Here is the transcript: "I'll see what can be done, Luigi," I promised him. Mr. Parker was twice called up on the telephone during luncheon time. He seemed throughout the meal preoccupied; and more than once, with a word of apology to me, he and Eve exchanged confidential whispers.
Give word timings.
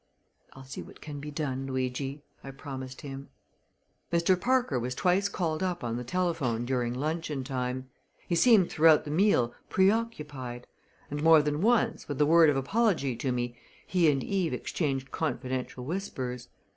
"I'll 0.53 0.63
see 0.63 0.81
what 0.81 0.99
can 0.99 1.19
be 1.19 1.29
done, 1.29 1.67
Luigi," 1.67 2.23
I 2.43 2.49
promised 2.49 3.01
him. 3.01 3.29
Mr. 4.11 4.35
Parker 4.35 4.79
was 4.79 4.95
twice 4.95 5.29
called 5.29 5.61
up 5.61 5.83
on 5.83 5.95
the 5.95 6.03
telephone 6.03 6.65
during 6.65 6.95
luncheon 6.95 7.43
time. 7.43 7.87
He 8.27 8.33
seemed 8.33 8.71
throughout 8.71 9.03
the 9.03 9.11
meal 9.11 9.53
preoccupied; 9.69 10.65
and 11.11 11.21
more 11.21 11.43
than 11.43 11.61
once, 11.61 12.07
with 12.07 12.19
a 12.19 12.25
word 12.25 12.49
of 12.49 12.57
apology 12.57 13.15
to 13.17 13.31
me, 13.31 13.55
he 13.85 14.09
and 14.11 14.23
Eve 14.23 14.53
exchanged 14.53 15.11
confidential 15.11 15.85
whispers. 15.85 16.47